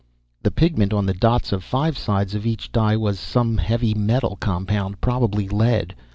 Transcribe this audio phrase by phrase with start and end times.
[0.41, 4.35] The pigment on the dots of five sides of each die was some heavy metal
[4.35, 5.93] compound, probably lead.